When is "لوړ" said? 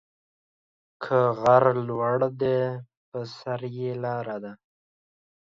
1.87-2.19